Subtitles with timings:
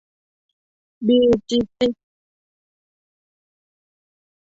[1.07, 1.19] บี
[1.49, 2.01] จิสติกส์